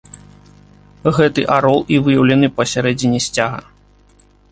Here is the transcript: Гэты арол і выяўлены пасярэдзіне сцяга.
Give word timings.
Гэты 1.17 1.41
арол 1.57 1.83
і 1.97 1.99
выяўлены 2.07 2.47
пасярэдзіне 2.61 3.19
сцяга. 3.27 3.61